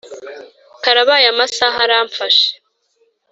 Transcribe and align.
Karabaye 0.83 1.25
amasaha 1.33 1.77
aramfashe 1.85 2.49